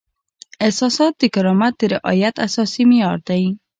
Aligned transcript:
احساسات 0.65 1.13
د 1.17 1.23
کرامت 1.35 1.73
د 1.77 1.81
رعایت 1.93 2.35
اساسي 2.47 2.83
معیار 2.89 3.19
دی. 3.29 3.43